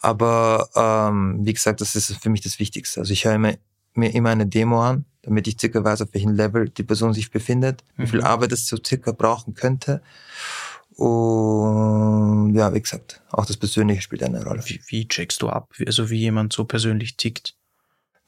[0.00, 3.00] Aber ähm, wie gesagt, das ist für mich das Wichtigste.
[3.00, 3.58] Also ich höre mir,
[3.96, 7.30] mir immer eine Demo an, damit ich circa weiß, auf welchem Level die Person sich
[7.30, 8.26] befindet, wie viel Mhm.
[8.26, 10.02] Arbeit es so circa brauchen könnte.
[10.96, 14.62] Und ja, wie gesagt, auch das Persönliche spielt eine Rolle.
[14.66, 15.68] Wie, wie checkst du ab?
[15.76, 17.54] Wie- Also wie jemand so persönlich tickt?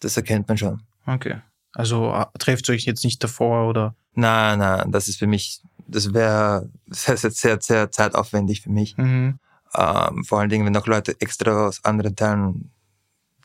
[0.01, 0.83] Das erkennt man schon.
[1.07, 1.41] Okay.
[1.73, 3.95] Also äh, trefft ihr euch jetzt nicht davor oder?
[4.15, 8.97] Nein, nein, das ist für mich, das wäre sehr, sehr, sehr, sehr zeitaufwendig für mich.
[8.97, 9.39] Mhm.
[9.75, 12.71] Ähm, vor allen Dingen, wenn auch Leute extra aus anderen Teilen,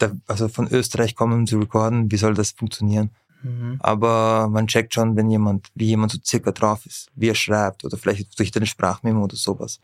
[0.08, 3.12] da, also von Österreich kommen, um zu recorden, wie soll das funktionieren?
[3.44, 3.78] Mhm.
[3.80, 7.84] Aber man checkt schon, wenn jemand, wie jemand so circa drauf ist, wie er schreibt
[7.84, 9.80] oder vielleicht durch eine Sprachmemo oder sowas.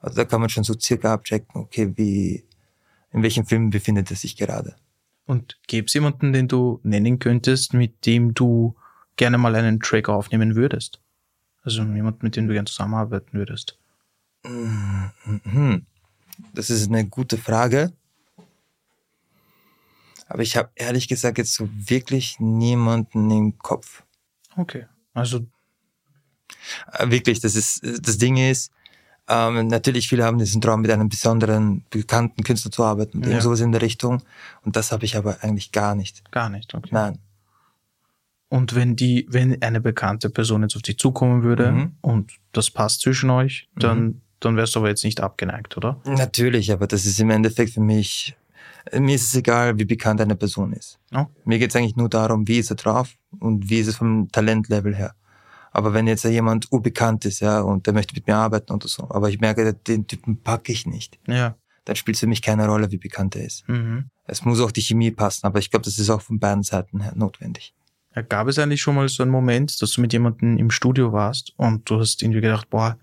[0.00, 2.44] Also da kann man schon so circa abchecken, okay, wie,
[3.12, 4.76] in welchem Film befindet er sich gerade.
[5.26, 8.76] Und gäbe es jemanden, den du nennen könntest, mit dem du
[9.16, 11.00] gerne mal einen Track aufnehmen würdest?
[11.62, 13.76] Also jemand, mit dem du gerne zusammenarbeiten würdest?
[14.44, 15.84] Mhm.
[16.54, 17.92] Das ist eine gute Frage.
[20.28, 24.04] Aber ich habe ehrlich gesagt jetzt so wirklich niemanden im Kopf.
[24.56, 24.86] Okay.
[25.14, 25.40] Also
[26.92, 28.70] Äh, Wirklich, das ist, das Ding ist,
[29.28, 33.30] ähm, natürlich viele haben diesen Traum, mit einem besonderen, bekannten Künstler zu arbeiten, Ja.
[33.30, 33.40] ja.
[33.40, 34.22] sowas in der Richtung.
[34.64, 36.30] Und das habe ich aber eigentlich gar nicht.
[36.30, 36.74] gar nicht.
[36.74, 36.88] Okay.
[36.92, 37.18] Nein.
[38.50, 41.96] Und wenn die, wenn eine bekannte Person jetzt auf dich zukommen würde Mhm.
[42.00, 46.00] und das passt zwischen euch, dann, dann wärst du aber jetzt nicht abgeneigt, oder?
[46.06, 48.34] Natürlich, aber das ist im Endeffekt für mich,
[48.98, 50.98] mir ist es egal, wie bekannt eine Person ist.
[51.14, 51.26] Oh.
[51.44, 54.30] Mir geht es eigentlich nur darum, wie ist er drauf und wie ist es vom
[54.30, 55.14] Talentlevel her.
[55.72, 59.08] Aber wenn jetzt jemand unbekannt ist, ja, und der möchte mit mir arbeiten oder so,
[59.10, 61.56] aber ich merke, den Typen packe ich nicht, Ja.
[61.84, 63.68] dann spielt es für mich keine Rolle, wie bekannt er ist.
[63.68, 64.06] Mhm.
[64.24, 67.00] Es muss auch die Chemie passen, aber ich glaube, das ist auch von beiden Seiten
[67.00, 67.74] her notwendig.
[68.16, 71.12] Ja, gab es eigentlich schon mal so einen Moment, dass du mit jemandem im Studio
[71.12, 72.96] warst und du hast irgendwie gedacht, boah,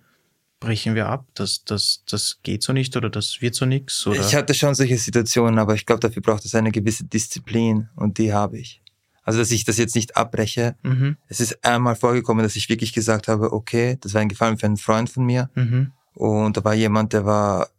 [0.60, 4.20] brechen wir ab, das, das, das geht so nicht oder das wird so oder?
[4.22, 8.18] Ich hatte schon solche Situationen, aber ich glaube, dafür braucht es eine gewisse Disziplin und
[8.18, 8.82] die habe ich.
[9.24, 10.76] Also, dass ich das jetzt nicht abbreche.
[10.84, 11.18] mhm.
[11.28, 14.68] Es ist einmal vorgekommen, dass ich wirklich gesagt habe, okay, das war ein Gefallen für
[14.68, 15.92] einen Freund von mir Mhm.
[16.14, 17.70] und da war jemand, der war,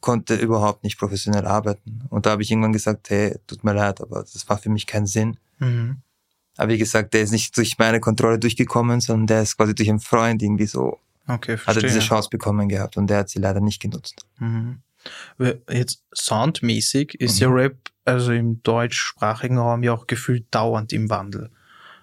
[0.00, 2.02] konnte überhaupt nicht professionell arbeiten.
[2.08, 4.86] Und da habe ich irgendwann gesagt, hey, tut mir leid, aber das war für mich
[4.86, 5.36] keinen Sinn.
[5.58, 5.98] Mhm.
[6.56, 9.88] Aber wie gesagt, der ist nicht durch meine Kontrolle durchgekommen, sondern der ist quasi durch
[9.90, 10.98] einen Freund irgendwie so,
[11.34, 11.90] Okay, hat er verstehe.
[11.90, 14.24] diese Chance bekommen gehabt und der hat sie leider nicht genutzt.
[14.38, 14.82] Mhm.
[15.70, 17.42] Jetzt soundmäßig ist Mhm.
[17.42, 21.50] ja Rap, also im deutschsprachigen Raum ja auch gefühlt dauernd im Wandel.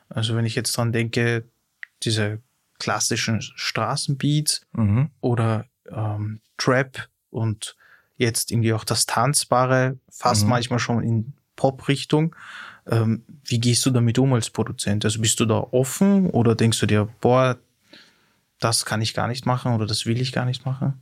[0.10, 1.44] Also wenn ich jetzt dran denke,
[2.04, 2.42] diese
[2.80, 5.10] klassischen Straßenbeats Mhm.
[5.22, 7.76] oder ähm, Trap und
[8.18, 10.50] jetzt irgendwie auch das Tanzbare, fast Mhm.
[10.50, 12.36] manchmal schon in Pop-Richtung.
[12.88, 15.06] Ähm, wie gehst du damit um als Produzent?
[15.06, 17.58] Also bist du da offen oder denkst du dir, boah,
[18.60, 21.02] das kann ich gar nicht machen oder das will ich gar nicht machen?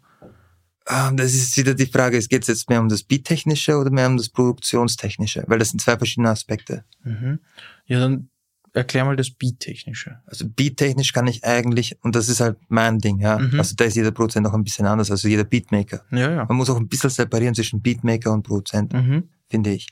[0.86, 4.08] Ah, Das ist wieder die Frage, es geht jetzt mehr um das Beat-Technische oder mehr
[4.08, 5.44] um das Produktionstechnische?
[5.48, 6.84] Weil das sind zwei verschiedene Aspekte.
[7.04, 7.40] Mhm.
[7.88, 8.30] Ja, dann
[8.74, 10.20] erklär mal das Beat-Technische.
[10.28, 13.40] Also Beat-technisch kann ich eigentlich, und das ist halt mein Ding, ja.
[13.40, 13.58] Mhm.
[13.60, 16.04] Also da ist jeder Produzent noch ein bisschen anders, also jeder Beatmaker.
[16.12, 16.46] Ja, ja.
[16.46, 19.30] Man muss auch ein bisschen separieren zwischen Beatmaker und Produzent, Mhm.
[19.50, 19.88] finde ich.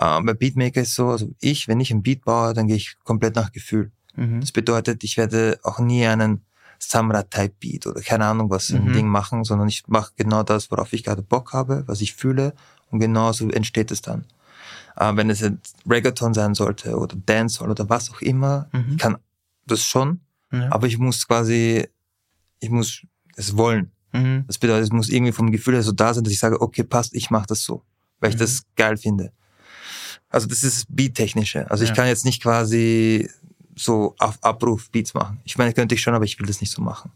[0.00, 2.96] Ähm, bei Beatmaker ist so, also ich, wenn ich ein Beat baue, dann gehe ich
[3.04, 3.90] komplett nach Gefühl.
[4.14, 4.40] Mhm.
[4.40, 6.42] Das bedeutet, ich werde auch nie einen
[6.78, 8.92] Samra-Type-Beat oder keine Ahnung was ein Mhm.
[8.92, 12.54] Ding machen, sondern ich mache genau das, worauf ich gerade Bock habe, was ich fühle
[12.90, 14.24] und genau so entsteht es dann.
[14.96, 18.86] Äh, wenn es jetzt Reggaeton sein sollte oder Dancehall oder was auch immer, Mhm.
[18.92, 19.18] ich kann
[19.66, 20.20] das schon,
[20.52, 20.70] Ja.
[20.72, 21.86] aber ich muss quasi,
[22.60, 23.02] ich muss
[23.36, 23.92] es wollen.
[24.12, 24.44] Mhm.
[24.46, 26.82] Das bedeutet, es muss irgendwie vom Gefühl her so da sein, dass ich sage, okay,
[26.82, 27.82] passt, ich mache das so,
[28.20, 28.40] weil ich Mhm.
[28.40, 29.32] das geil finde.
[30.30, 31.70] Also das ist Beat-technische.
[31.70, 31.90] Also Ja.
[31.90, 33.30] ich kann jetzt nicht quasi
[33.78, 35.40] so auf Abruf Beats machen.
[35.44, 37.10] Ich meine, könnte ich schon, aber ich will das nicht so machen.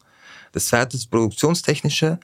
[0.53, 2.19] Das zweite ist Produktionstechnische.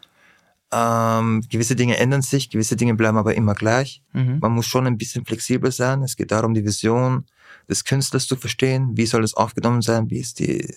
[0.70, 4.03] Ähm, gewisse Dinge ändern sich, gewisse Dinge bleiben aber immer gleich.
[4.12, 4.38] Mhm.
[4.40, 6.03] Man muss schon ein bisschen flexibel sein.
[6.03, 7.24] Es geht darum, die Vision
[7.68, 8.96] des Künstlers zu verstehen.
[8.96, 10.11] Wie soll es aufgenommen sein?
[10.11, 10.74] Wie ist die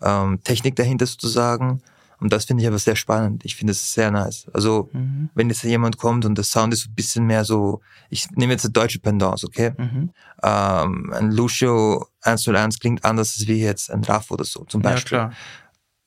[0.00, 1.82] ähm, Technik dahinter sozusagen?
[2.20, 3.44] Und das finde ich aber sehr spannend.
[3.44, 4.46] Ich finde es sehr nice.
[4.52, 5.30] Also, Mhm.
[5.34, 7.80] wenn jetzt jemand kommt und der Sound ist ein bisschen mehr so,
[8.10, 9.72] ich nehme jetzt eine deutsche Pendant, okay?
[9.76, 10.10] Mhm.
[10.42, 14.90] Ähm, ein Lucio 101 klingt anders als wie jetzt ein Raff oder so, zum Ja,
[14.90, 15.32] Beispiel klar.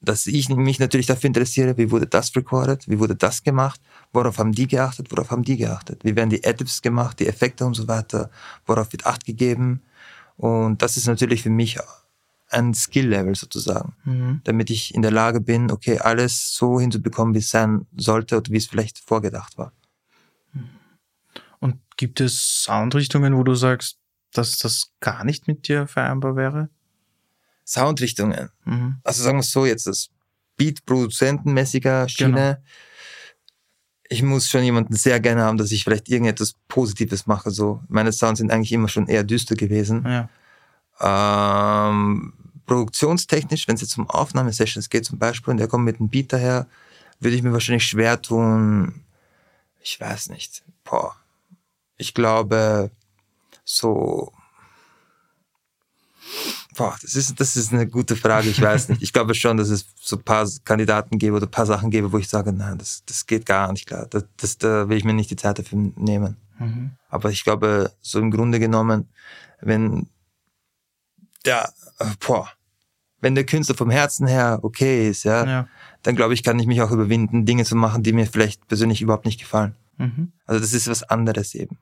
[0.01, 3.79] dass ich mich natürlich dafür interessiere, wie wurde das recorded, wie wurde das gemacht,
[4.11, 7.65] worauf haben die geachtet, worauf haben die geachtet, wie werden die Edits gemacht, die Effekte
[7.65, 8.29] und so weiter,
[8.65, 9.81] worauf wird Acht gegeben.
[10.35, 11.77] Und das ist natürlich für mich
[12.53, 14.41] ein Skill-Level sozusagen, Mhm.
[14.43, 18.51] damit ich in der Lage bin, okay, alles so hinzubekommen, wie es sein sollte oder
[18.51, 19.73] wie es vielleicht vorgedacht war.
[21.59, 23.97] Und gibt es Soundrichtungen, wo du sagst,
[24.33, 26.69] dass das gar nicht mit dir vereinbar wäre?
[27.65, 28.49] Soundrichtungen.
[28.65, 28.97] Mhm.
[29.03, 30.09] also sagen wir es so jetzt, das
[30.57, 32.61] Beat-Produzentenmäßiger Schiene.
[34.09, 37.49] Ich muss schon jemanden sehr gerne haben, dass ich vielleicht irgendetwas Positives mache.
[37.51, 40.05] So, meine Sounds sind eigentlich immer schon eher düster gewesen.
[40.05, 41.89] Ja.
[41.89, 42.33] Ähm,
[42.65, 46.33] produktionstechnisch, wenn es jetzt um Aufnahmesessions geht zum Beispiel, und der kommt mit einem Beat
[46.33, 46.67] daher,
[47.19, 49.03] würde ich mir wahrscheinlich schwer tun.
[49.81, 50.63] Ich weiß nicht.
[50.83, 51.15] Boah.
[51.97, 52.91] Ich glaube,
[53.63, 54.33] so
[56.75, 59.03] Boah, das ist, das ist eine gute Frage, ich weiß nicht.
[59.03, 62.11] Ich glaube schon, dass es so ein paar Kandidaten gäbe oder ein paar Sachen gäbe,
[62.11, 64.07] wo ich sage, nein, das, das geht gar nicht klar.
[64.09, 66.37] Das, das, da will ich mir nicht die Zeit dafür nehmen.
[66.57, 66.91] Mhm.
[67.09, 69.07] Aber ich glaube, so im Grunde genommen,
[69.61, 70.09] wenn,
[71.45, 72.49] ja, äh, boah,
[73.21, 75.67] wenn der Künstler vom Herzen her okay ist, ja, Ja.
[76.01, 79.01] dann glaube ich, kann ich mich auch überwinden, Dinge zu machen, die mir vielleicht persönlich
[79.01, 79.75] überhaupt nicht gefallen.
[79.97, 80.31] Mhm.
[80.45, 81.77] Also das ist was anderes eben.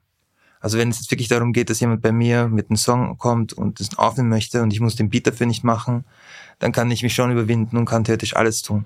[0.60, 3.52] Also wenn es jetzt wirklich darum geht, dass jemand bei mir mit einem Song kommt
[3.52, 6.04] und das aufnehmen möchte und ich muss den Beat dafür nicht machen,
[6.60, 8.84] dann kann ich mich schon überwinden und kann theoretisch alles tun.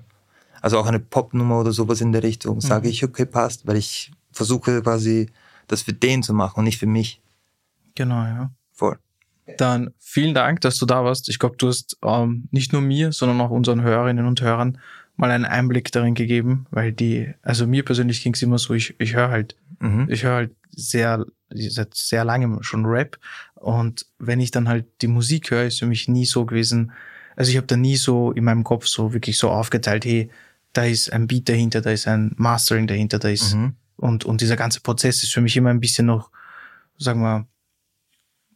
[0.59, 4.11] Also auch eine Popnummer oder sowas in der Richtung, sage ich, okay, passt, weil ich
[4.31, 5.29] versuche quasi
[5.67, 7.21] das für den zu machen und nicht für mich.
[7.93, 8.49] Genau, ja.
[8.73, 8.97] Voll.
[9.57, 11.29] Dann vielen Dank, dass du da warst.
[11.29, 14.77] Ich glaube, du hast ähm, nicht nur mir, sondern auch unseren Hörerinnen und Hörern
[15.15, 18.95] mal einen Einblick darin gegeben, weil die, also mir persönlich ging es immer so, ich,
[18.99, 20.07] ich höre halt, Mhm.
[20.09, 23.17] ich höre halt sehr, seit sehr langem schon Rap
[23.55, 26.91] und wenn ich dann halt die Musik höre, ist für mich nie so gewesen,
[27.35, 30.29] also ich habe da nie so in meinem Kopf so wirklich so aufgeteilt, hey,
[30.73, 33.75] da ist ein Beat dahinter, da ist ein Mastering dahinter, da ist Mhm.
[33.97, 36.31] und, und dieser ganze Prozess ist für mich immer ein bisschen noch,
[36.97, 37.47] sagen wir,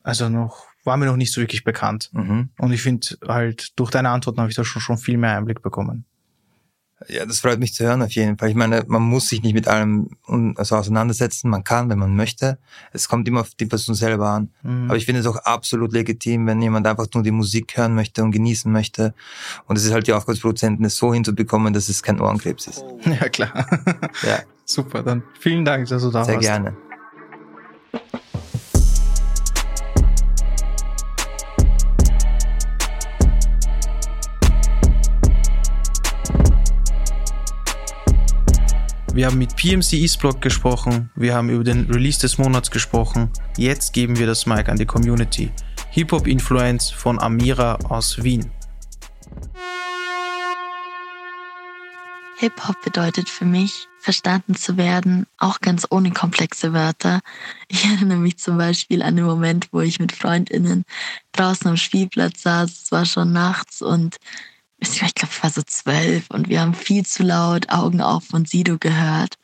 [0.03, 2.09] also noch, war mir noch nicht so wirklich bekannt.
[2.13, 2.49] Mhm.
[2.57, 5.61] Und ich finde halt, durch deine Antworten habe ich da schon, schon viel mehr Einblick
[5.61, 6.05] bekommen.
[7.07, 8.49] Ja, das freut mich zu hören auf jeden Fall.
[8.49, 10.09] Ich meine, man muss sich nicht mit allem
[10.55, 11.49] also auseinandersetzen.
[11.49, 12.59] Man kann, wenn man möchte.
[12.93, 14.51] Es kommt immer auf die Person selber an.
[14.61, 14.85] Mhm.
[14.85, 18.23] Aber ich finde es auch absolut legitim, wenn jemand einfach nur die Musik hören möchte
[18.23, 19.15] und genießen möchte.
[19.65, 22.67] Und es ist halt die Aufgabe des Produzenten, es so hinzubekommen, dass es kein Ohrenkrebs
[22.67, 22.83] ist.
[23.05, 23.65] Ja, klar.
[24.23, 26.47] Ja, Super, dann vielen Dank, dass du da sehr warst.
[26.47, 26.77] gerne.
[39.21, 43.29] Wir haben mit PMC Eastblock gesprochen, wir haben über den Release des Monats gesprochen.
[43.55, 45.51] Jetzt geben wir das Mic an die Community.
[45.91, 48.49] Hip-Hop-Influence von Amira aus Wien.
[52.37, 57.19] Hip-Hop bedeutet für mich, verstanden zu werden, auch ganz ohne komplexe Wörter.
[57.67, 60.83] Ich erinnere mich zum Beispiel an den Moment, wo ich mit FreundInnen
[61.33, 62.85] draußen am Spielplatz saß.
[62.85, 64.17] Es war schon nachts und
[64.81, 68.45] ich glaube, ich war so zwölf und wir haben viel zu laut Augen auf von
[68.45, 69.35] Sido gehört.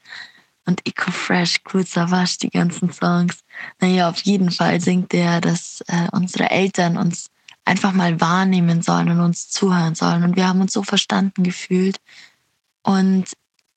[0.65, 3.39] Und Eco Fresh, Cool Savage, die ganzen Songs.
[3.79, 7.27] Naja, auf jeden Fall singt der, dass äh, unsere Eltern uns
[7.63, 10.23] einfach mal wahrnehmen sollen und uns zuhören sollen.
[10.23, 11.99] Und wir haben uns so verstanden gefühlt.
[12.83, 13.25] Und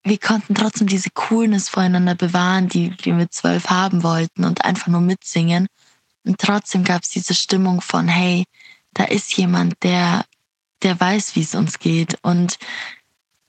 [0.02, 4.88] wir konnten trotzdem diese Coolness voreinander bewahren, die wir mit zwölf haben wollten und einfach
[4.88, 5.68] nur mitsingen.
[6.24, 8.44] Und trotzdem gab es diese Stimmung von, hey,
[8.94, 10.24] da ist jemand, der,
[10.82, 12.18] der weiß, wie es uns geht.
[12.22, 12.58] Und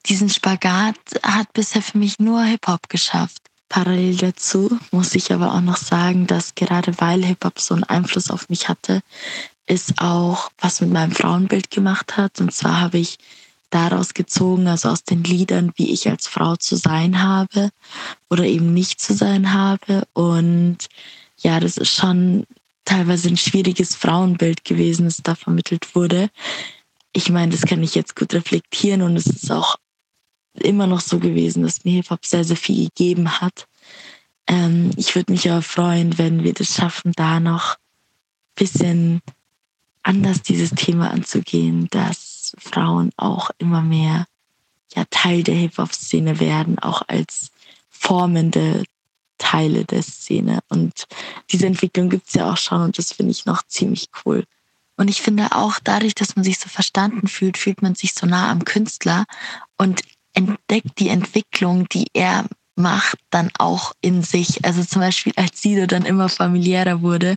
[0.06, 3.42] diesen Spagat hat bisher für mich nur Hip-Hop geschafft.
[3.70, 8.30] Parallel dazu muss ich aber auch noch sagen, dass gerade weil Hip-Hop so einen Einfluss
[8.30, 9.02] auf mich hatte,
[9.66, 12.42] es auch was mit meinem Frauenbild gemacht hat.
[12.42, 13.18] Und zwar habe ich
[13.70, 17.70] daraus gezogen, also aus den Liedern, wie ich als Frau zu sein habe
[18.30, 20.04] oder eben nicht zu sein habe.
[20.14, 20.90] Und
[21.38, 22.46] ja, das ist schon
[22.84, 26.30] teilweise ein schwieriges Frauenbild gewesen, das da vermittelt wurde.
[27.14, 29.76] Ich meine, das kann ich jetzt gut reflektieren und es ist auch
[30.54, 33.68] immer noch so gewesen, dass mir Hip-Hop sehr, sehr viel gegeben hat.
[34.48, 39.22] Ähm, ich würde mich aber freuen, wenn wir das schaffen, da noch ein bisschen
[40.04, 44.26] anders dieses Thema anzugehen, dass Frauen auch immer mehr
[44.96, 47.52] ja, Teil der Hip-Hop-Szene werden, auch als
[47.90, 48.84] formende
[49.38, 50.60] Teile der Szene.
[50.70, 51.06] Und
[51.52, 54.44] diese Entwicklung gibt es ja auch schon und das finde ich noch ziemlich cool.
[55.02, 58.28] Und ich finde auch dadurch, dass man sich so verstanden fühlt, fühlt man sich so
[58.28, 59.26] nah am Künstler
[59.76, 60.04] und
[60.36, 64.64] entdeckt die Entwicklung, die er macht, dann auch in sich.
[64.64, 67.34] Also zum Beispiel, als Sido dann immer familiärer wurde,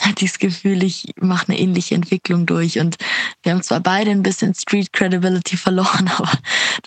[0.00, 2.80] hatte ich das Gefühl, ich mache eine ähnliche Entwicklung durch.
[2.80, 2.96] Und
[3.44, 6.32] wir haben zwar beide ein bisschen Street Credibility verloren, aber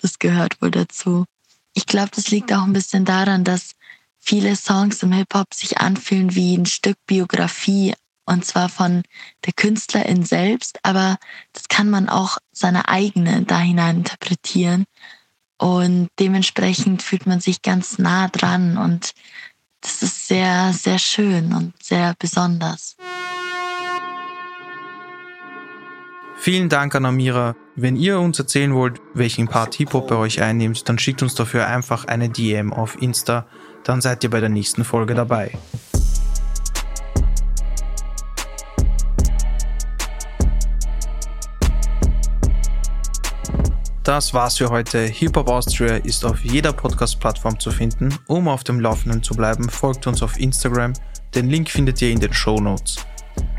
[0.02, 1.24] das gehört wohl dazu.
[1.72, 3.70] Ich glaube, das liegt auch ein bisschen daran, dass
[4.18, 7.94] viele Songs im Hip-Hop sich anfühlen wie ein Stück Biografie
[8.28, 9.02] und zwar von
[9.44, 11.16] der Künstlerin selbst, aber
[11.52, 14.84] das kann man auch seine eigene da hinein interpretieren.
[15.58, 19.12] Und dementsprechend fühlt man sich ganz nah dran und
[19.80, 22.96] das ist sehr, sehr schön und sehr besonders.
[26.36, 27.56] Vielen Dank an Amira.
[27.74, 31.66] Wenn ihr uns erzählen wollt, welchen Part Hip-Hop bei euch einnimmt, dann schickt uns dafür
[31.66, 33.46] einfach eine DM auf Insta,
[33.82, 35.50] dann seid ihr bei der nächsten Folge dabei.
[44.08, 45.00] Das war's für heute.
[45.00, 48.18] Hip Hop Austria ist auf jeder Podcast-Plattform zu finden.
[48.26, 50.94] Um auf dem Laufenden zu bleiben, folgt uns auf Instagram.
[51.34, 52.96] Den Link findet ihr in den Show Notes.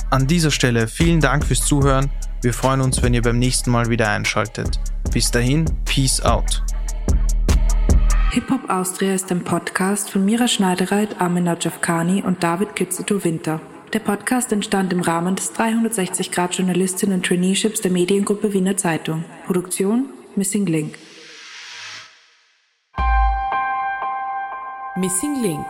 [0.10, 2.10] An dieser Stelle vielen Dank fürs Zuhören.
[2.42, 4.80] Wir freuen uns, wenn ihr beim nächsten Mal wieder einschaltet.
[5.14, 6.64] Bis dahin, Peace out.
[8.32, 13.62] Hip Hop Austria ist ein Podcast von Mira Schneidereit, Amina Jafkani und David Kitzeto Winter.
[13.94, 19.24] Der Podcast entstand im Rahmen des 360 Grad Journalistinnen Traineeships der Mediengruppe Wiener Zeitung.
[19.46, 20.10] Produktion
[20.40, 20.98] Missing Link.
[24.96, 25.68] Missing Link